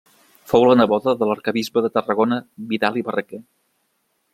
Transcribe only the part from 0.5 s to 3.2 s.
Fou la neboda de l'arquebisbe de Tarragona, Vidal i